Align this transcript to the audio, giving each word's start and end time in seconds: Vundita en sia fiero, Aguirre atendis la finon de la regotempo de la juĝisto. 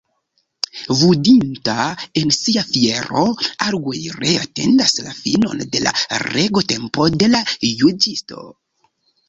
Vundita 1.01 1.83
en 2.21 2.31
sia 2.37 2.63
fiero, 2.69 3.25
Aguirre 3.67 4.33
atendis 4.47 4.97
la 5.09 5.15
finon 5.21 5.63
de 5.77 5.85
la 5.87 5.95
regotempo 6.27 7.09
de 7.21 7.33
la 7.37 7.47
juĝisto. 7.61 8.47